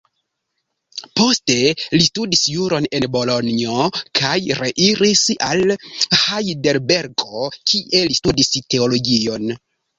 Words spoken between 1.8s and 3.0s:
li studis juron